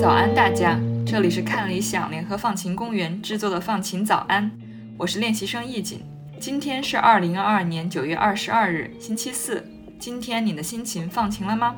[0.00, 0.80] 早安，大家！
[1.06, 4.50] 这里是看理想联合放晴公园制作的放晴早安，
[4.96, 6.02] 我是练习生易景。
[6.40, 9.64] 今天是二零二二年九月二十二日，星期四。
[9.98, 11.76] 今天你的心情放晴了吗？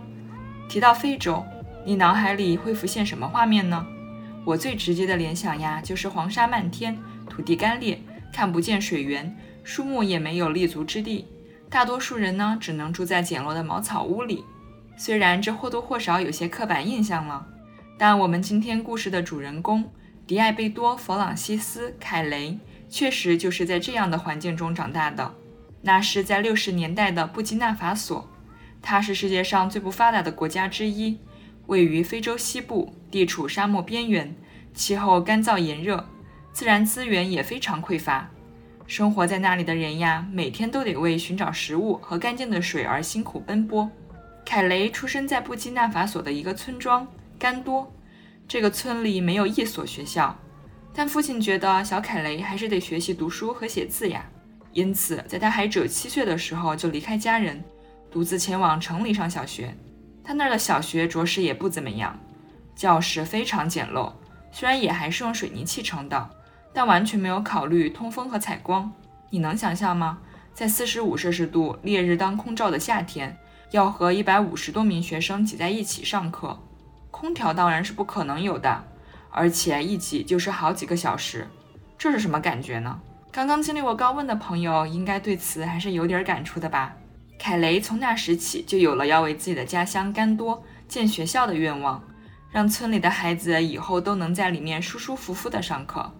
[0.68, 1.44] 提到非洲，
[1.84, 3.84] 你脑海里会浮现什么画面呢？
[4.44, 7.98] 我最直接的联想呀，就是黄沙漫天，土地干裂，
[8.32, 11.26] 看不见水源，树木也没有立足之地，
[11.70, 14.44] 大多数人呢，只能住在简陋的茅草屋里。
[14.96, 17.46] 虽然这或多或少有些刻板印象了，
[17.98, 19.90] 但我们今天故事的主人公
[20.26, 22.58] 迪艾贝多·弗朗西斯·凯雷，
[22.88, 25.34] 确实就是在这样的环境中长大的。
[25.82, 28.30] 那是在六十年代的布基纳法索，
[28.80, 31.18] 它是世界上最不发达的国家之一，
[31.66, 34.34] 位于非洲西部，地处沙漠边缘，
[34.74, 36.06] 气候干燥炎热，
[36.52, 38.30] 自然资源也非常匮乏。
[38.86, 43.90] 生活在那里的人呀，每天都得为寻找食物和干净的水而辛苦奔波。
[44.44, 47.08] 凯雷出生在布基纳法索的一个村庄
[47.38, 47.90] 甘多，
[48.46, 50.38] 这个村里没有一所学校，
[50.92, 54.26] 但父亲觉得小凯雷还是得学习读书和写字呀，
[54.74, 57.64] 因此在他还只有七岁的时候就离开家人，
[58.10, 59.74] 独自前往城里上小学。
[60.24, 62.18] 他那儿的小学着实也不怎么样，
[62.74, 64.12] 教室非常简陋，
[64.50, 66.30] 虽然也还是用水泥砌成的，
[66.72, 68.90] 但完全没有考虑通风和采光。
[69.30, 70.18] 你能想象吗？
[70.54, 73.36] 在四十五摄氏度烈日当空照的夏天。
[73.70, 76.60] 要和一百五十多名学生挤在一起上课，
[77.10, 78.84] 空调当然是不可能有的，
[79.32, 81.48] 而且一挤就是好几个小时，
[81.98, 83.00] 这是什么感觉呢？
[83.32, 86.94] 刚刚经历过高温的朋友应该对此还是有点感触的吧？
[87.38, 92.02] 凯雷从那时起就有了要为自己的家乡甘多建学校的愿望，
[92.50, 96.14] 让村里的孩子以后都能在里面舒舒服服的上课，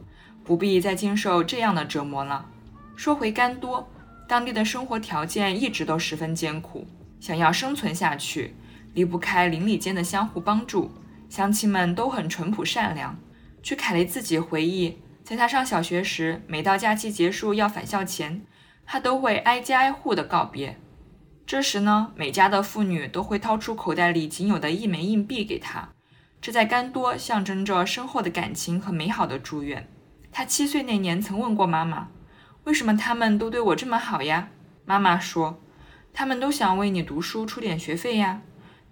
[0.45, 2.47] 不必再经受这样的折磨了。
[2.97, 3.89] 说回甘多，
[4.29, 6.87] 当地的生活条件一直都十分艰苦。
[7.21, 8.55] 想要生存下去，
[8.93, 10.93] 离不开邻里间的相互帮助。
[11.31, 13.19] 乡亲们都很淳朴善良。
[13.63, 18.43] 据凯雷自己回忆，在他上小学时，每到假期结束要返校前，
[18.85, 20.79] 他都会挨家挨户的告别。
[21.47, 25.91] 这时呢，每家的妇女都会掏出口袋里仅有的一枚硬币给他，
[26.41, 29.89] 这在甘多象征着深厚的感情和美好的祝愿。
[30.33, 32.09] 他七岁那年曾问过妈妈
[32.65, 34.49] ：“为什么他们都对我这么好呀？”
[34.87, 35.61] 妈妈说。
[36.17, 38.41] 他们都想为你读书出点学费呀，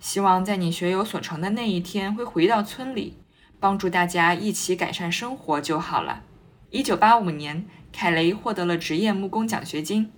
[0.00, 3.16] 希望在你学有所成的那一天会回到村里，
[3.60, 6.24] 帮助大家一起改善生活就好了。
[6.70, 10.10] 一九八五年，凯雷获得了职业木工奖学金，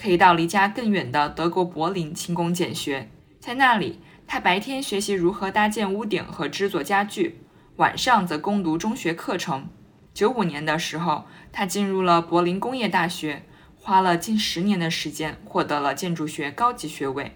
[0.00, 3.10] 可以到离家更远的德国柏林勤工俭学。
[3.40, 7.40] 在那里，他白天学习如何搭建屋顶和制作家具，
[7.76, 9.68] 晚上则攻读中学课程。
[10.14, 13.42] 九五年的时候，他进入了柏林工业大学。
[13.80, 17.32] 花了近十年的时间，获得了建筑学高级学位。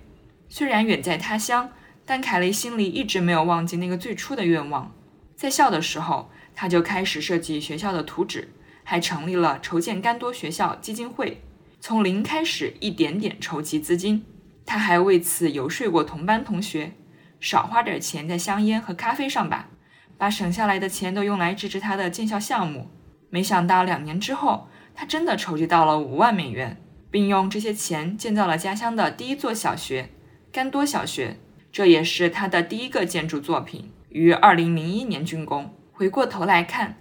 [0.51, 1.71] 虽然远在他乡，
[2.05, 4.93] 但凯雷心里一直没有忘记那个最初的愿望。
[5.35, 8.53] 在校的时候，他就开始设计学校的图纸，
[8.85, 11.41] 还成立了筹建甘多学校基金会，
[11.85, 14.25] 从零开始，一点点筹集资金。
[14.65, 16.93] 他还为此游说过同班同学，
[17.41, 19.69] 少花点钱在香烟和咖啡上吧，
[20.17, 22.89] 把省下来的钱都用来支持他的建校项目。
[23.31, 24.69] 没想到两年之后。
[24.95, 26.77] 他真的筹集到了五万美元，
[27.11, 30.11] 并用这些钱建造了家乡的第一座小学——
[30.53, 31.39] 甘多小学。
[31.73, 35.75] 这也是他的第一个建筑作品，于二零零一年竣工。
[35.93, 36.99] 回过头来看，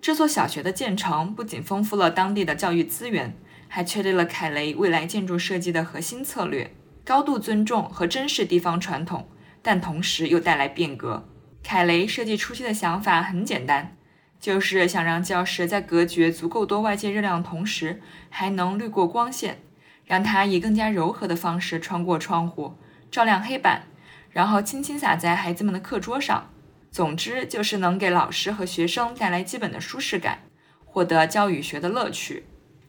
[0.00, 3.36] 这座小学的建成不仅丰富了当地的教育资源，
[3.74, 6.72] 还确立了凯雷未来建筑设计的核心策略：
[7.04, 9.26] 高度尊重和珍视地方传统，
[9.62, 11.28] 但同时又带来变革。
[11.60, 13.96] 凯雷设计初期的想法很简单。
[14.38, 19.58] 就是想让教室在隔绝足够多外界热量的同时，还能滤过光线，
[20.04, 22.74] 让它以更加柔和的方式穿过窗户，
[23.10, 23.88] 照亮黑板，
[24.30, 26.48] 然后轻轻洒在孩子们的课桌上。
[26.92, 30.42] 总之，就是能给老师和学生带来基本的舒适感，
[30.84, 32.44] 获得教与学的乐趣。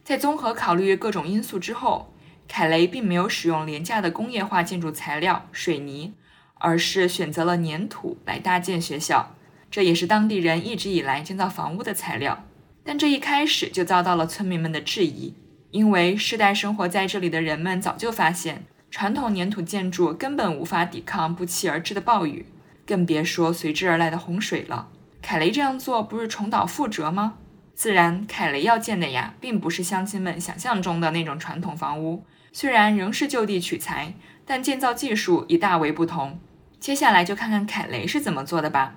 [0.06, 2.12] 在综合考虑各种因素之后，
[2.46, 6.14] 凯雷并没有使用廉价的工业化建筑材料水泥，
[6.58, 9.34] 而是选择了粘土来搭建学校。
[9.68, 12.44] 这也是当地人一直以来建造房屋的材料，
[12.84, 15.34] 但这一开始就遭到了村民们的质疑，
[15.72, 22.46] 因为世代生活在这里的人们早就发现，传统粘土建筑根本无法抵抗不期而至的暴雨，
[22.86, 24.86] 更别说随之而来的洪水了。
[25.20, 27.38] 凯雷这样做不是重蹈覆辙吗？
[27.76, 34.14] 自然，凯雷要建的呀，并不是乡亲们想象中的那种传统房屋，虽然仍是就地取材，
[34.46, 36.40] 但建造技术已大为不同。
[36.80, 38.94] 接下来就看看凯雷是怎么做的吧。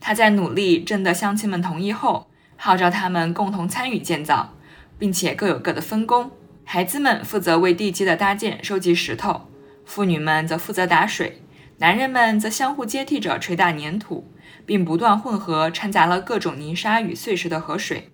[0.00, 4.54] 他在努力征得乡亲们同意后，号召他们共同参与建造，
[4.98, 6.30] 并且各有各的分工。
[6.64, 9.50] 孩子们负责为地基的搭建收集石头，
[9.84, 11.42] 妇女们则负责打水，
[11.78, 14.32] 男人们则相互接替着捶打粘土，
[14.66, 18.10] 并不断混合掺杂了各种泥沙与碎石的河水，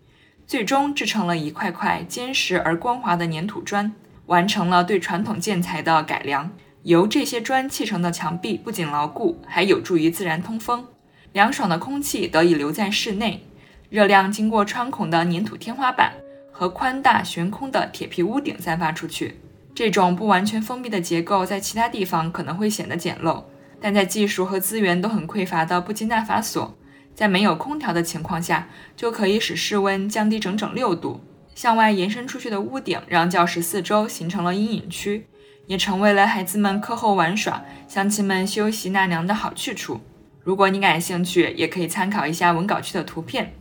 [0.47, 3.93] 最终制成了一块块坚实而光滑的粘土砖，
[4.27, 6.51] 完成了对传统建材的改良。
[6.83, 10.87] 由这些砖砌成的墙壁不仅牢固，还有助于自然通风，
[11.33, 13.47] 凉爽的空气得以留在室内，
[13.89, 16.13] 热量经过穿孔的粘土天花板。
[16.55, 19.41] 和宽大悬空的铁皮屋顶散发出去。
[19.75, 23.43] 这种不完全封闭的结构在其他地方可能会显得简陋，
[23.83, 26.79] 但在技术和资源都很匮乏的布基纳法索，
[27.15, 31.21] 在没有空调的情况下，就可以使室温降低整整六度。
[31.55, 35.27] 向外延伸出去的屋顶让教室四周形成了阴影区，
[35.67, 40.01] 也成为了孩子们课后玩耍、乡亲们休息纳凉的好去处。
[40.43, 43.53] 如果你感兴趣，也可以参考一下文稿区的图片。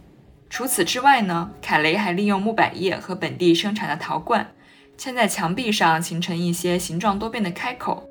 [0.49, 4.51] 除此之外呢，凯雷还利用木百叶和本地生产的陶罐，
[4.97, 8.07] 嵌在墙壁上，形成一些形状多变的开口，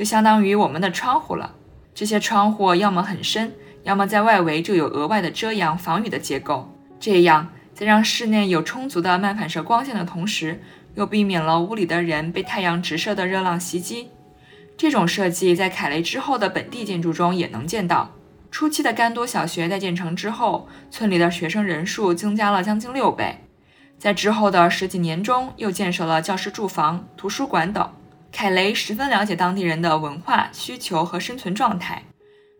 [0.00, 1.56] 就相当于我们的窗户了。
[1.94, 3.52] 这些窗户要么很深，
[3.82, 10.62] 要么在外围就有额外的遮阳防雨的结构，这样在让室内有充足的漫反射光线的同时，
[10.94, 14.08] 又避免了屋里的人被太阳直射的热浪袭击。
[14.74, 18.12] 这种设计在凯雷之后的本地建筑中也能见到。
[18.50, 23.44] 初期的甘多小学在建成之后，村里的学生人数增加了将近六倍。
[23.98, 27.86] 在之后的十几年中，又建设了教师住房、图书馆等。
[28.32, 32.04] 凯雷十分了解当地人的文化需求和生存状态，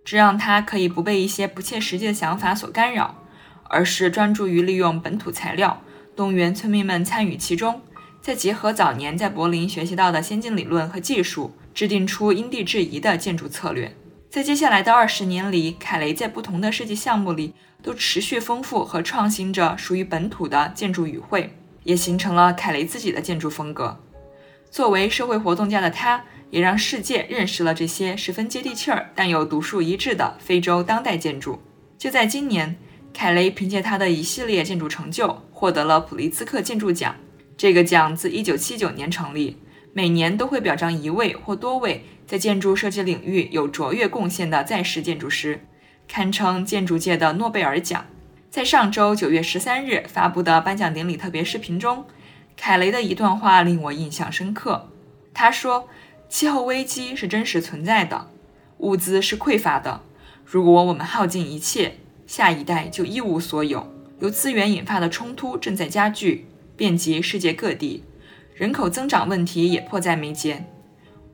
[0.05, 3.25] 这让他可以不被一些不切实际的想法所干扰，
[3.65, 5.81] 而是专注于利用本土材料，
[6.15, 7.81] 动员村民们参与其中，
[8.21, 13.97] 再结合早年在柏林学习到的先进理论和技术，制定出因地制宜的建筑策略。
[14.29, 23.99] 在接下来的二十年里，凯雷在不同的设计项目里都持续丰富和创新着属于本土的建筑语汇，也形成了凯雷自己的建筑风格。
[24.71, 31.61] 作为社会活动家的他，也让世界认识了这些十分接地气儿但又独树一帜的非洲当代建筑。
[31.99, 32.77] 就在今年，
[33.13, 37.17] 凯雷凭借他的一系列建筑成就获得了普利兹克建筑奖。
[37.57, 39.59] 这个奖自1979年成立，
[39.93, 42.05] 每年都会表彰一位或多位。
[42.27, 45.67] 在建筑设计领域有卓越贡献的在世建筑师，
[46.07, 48.07] 堪称建筑界的诺贝尔奖。
[48.49, 52.07] 在上周九月十三日发布的颁奖典礼特别视频中，
[52.63, 54.91] 凯雷的一段话令我印象深刻。
[55.33, 55.89] 他说
[56.29, 58.27] ：“气候危机是真实存在的，
[58.81, 60.03] 物资是匮乏的。
[60.45, 61.95] 如果我们耗尽一切，
[62.27, 63.91] 下一代就一无所有。
[64.19, 68.05] 由资源引发的冲突正在加剧，遍及世界各地，
[68.55, 70.67] 人口增长问题也迫在眉睫。”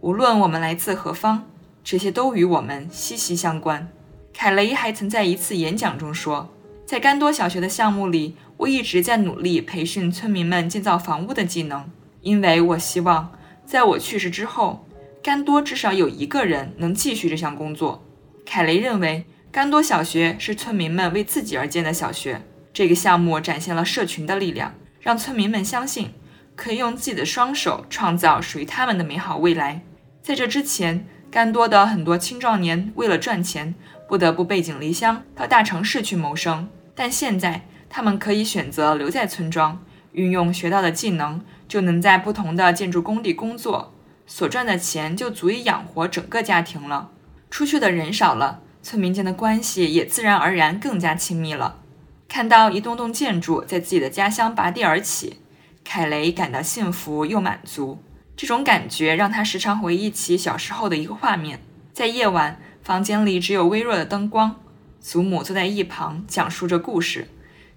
[0.02, 1.50] 无论我们来自何方，
[1.82, 3.88] 这些都与我们息息相关。
[4.32, 6.50] 凯雷还曾在一次演讲中说
[6.86, 11.90] ：“在甘多小学的项目里，我一直在努力培训村民们建造房屋的技能，
[12.22, 14.86] 因为我希望在我去世之后，
[15.20, 18.04] 甘多至少有一个人能继续这项工作。”
[18.46, 22.42] 凯雷认为，甘多小学是村民们为自己而建的小学。
[22.72, 26.12] 这个项目展现了社群的力量，让村民们相信。
[26.54, 29.82] 可以用自己的双手创造属于他们的美好未来。
[30.22, 33.74] 在这之前，甘多的很多青壮年为了赚钱，
[34.08, 36.69] 不得不背井离乡到大城市去谋生。
[36.94, 39.82] 但现在，他们可以选择留在村庄，
[40.13, 43.94] 运用学到的技能，就能在不同的建筑工地工作，
[44.27, 47.10] 所赚的钱就足以养活整个家庭了。
[47.51, 51.81] 出去的人少了，村民间的关系也自然而然更加亲密了。
[52.29, 55.41] 看到一栋栋建筑在自己的家乡拔地而起。
[55.84, 58.03] 凯雷感到幸福又满足，
[58.36, 61.60] 这种感觉让他时常回忆起小时候的一个画面：
[61.93, 64.60] 在夜晚，房间里只有微弱的灯光，
[65.00, 67.26] 祖母坐在一旁讲述着故事，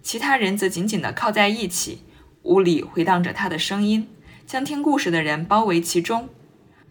[0.04, 2.04] 其他人则紧紧地靠在一起，
[2.44, 4.08] 屋里回荡着她的声音，
[4.46, 6.30] 将听故事的人包围其中。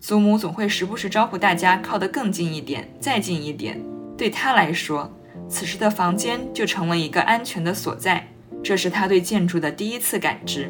[0.01, 3.81] 祖母总会时不时招呼大家靠得更近一点，再近一点。
[4.17, 5.13] 对她来说，
[5.49, 8.27] 此时的房间就成了一个安全的所在，
[8.65, 10.69] 这是他对建筑的第一次感知。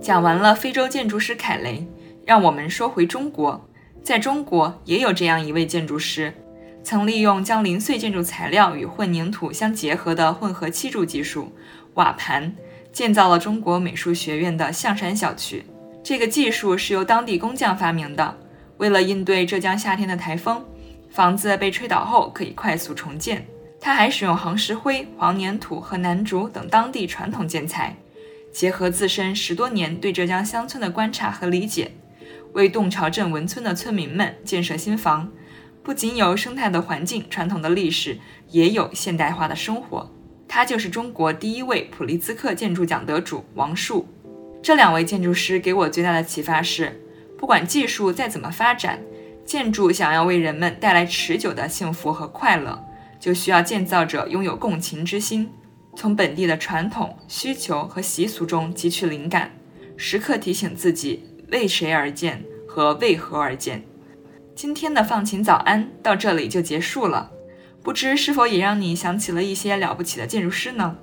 [0.00, 1.84] 讲完了非洲建筑师凯雷，
[2.24, 3.64] 让我们说回中国。
[4.08, 6.32] 在中国也有这样一位建筑师，
[6.82, 11.52] 曾利用将零碎建筑材料与混凝土相结合的混合砌筑技术——
[11.92, 12.56] 瓦盘，
[12.90, 15.62] 建造了中国美术学院的象山校区。
[16.02, 18.34] 这个技术是由当地工匠发明的，
[18.78, 20.64] 为了应对浙江夏天的台风，
[21.10, 23.46] 房子被吹倒后可以快速重建。
[23.78, 27.94] 他还使用黄石灰、黄粘土和楠竹等当地传统建材。
[28.50, 31.90] 结合自身十多年对浙江乡村的观察和理解，
[32.52, 35.30] 为洞桥镇文村的村民们建设新房，
[35.82, 38.18] 不仅有生态的环境、传统的历史，
[38.50, 40.10] 也有现代化的生活。
[40.46, 44.08] 他就是中国第一位普利兹克建筑奖得主王树。
[44.62, 47.00] 这两位建筑师给我最大的启发是，
[47.38, 49.00] 不管技术再怎么发展，
[49.44, 52.82] 建筑想要为人们带来持久的幸福和快乐，
[53.20, 55.50] 就需要建造者拥有共情之心，
[55.94, 59.52] 从本地的传统需求和习俗中汲取灵感，
[59.96, 63.84] 时刻提醒自己为谁而建和为何而建。
[64.54, 67.30] 今天的放晴早安到这里就结束了，
[67.82, 70.98] 不知是否也让你想起了一些了不起的建筑师呢？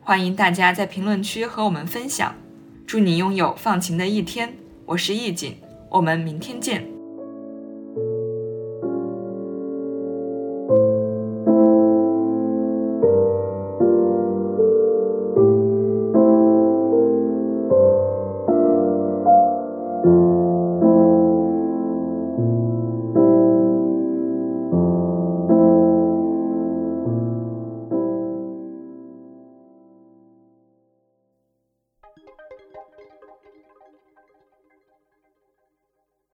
[0.00, 2.34] 欢迎大家在评论区和我们分享。
[2.86, 5.56] 祝你拥有放晴的一天，我是易锦，
[5.90, 6.95] 我们明天见。